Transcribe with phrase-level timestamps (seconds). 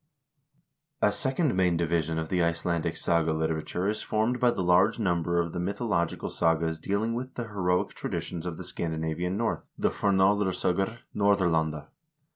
[1.03, 5.39] A second main division of the Icelandic saga literature is formed by the large number
[5.39, 11.51] of mythological sagas dealing with the heroic traditions of the Scandinavian North, the" Fornaldars0gur NorSr
[11.51, 11.89] landa."